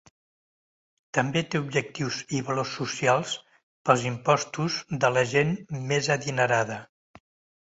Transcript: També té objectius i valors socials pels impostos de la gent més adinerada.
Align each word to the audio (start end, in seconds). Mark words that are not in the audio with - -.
També 1.17 1.43
té 1.55 1.59
objectius 1.65 2.17
i 2.37 2.41
valors 2.47 2.71
socials 2.79 3.35
pels 3.91 4.07
impostos 4.13 4.79
de 5.05 5.13
la 5.19 5.25
gent 5.35 5.55
més 5.93 6.11
adinerada. 6.19 6.81